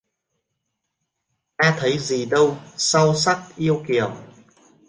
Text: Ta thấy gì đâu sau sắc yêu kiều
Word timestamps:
Ta 1.57 1.75
thấy 1.79 1.97
gì 1.99 2.25
đâu 2.25 2.57
sau 2.77 3.15
sắc 3.15 3.41
yêu 3.55 3.83
kiều 3.87 4.15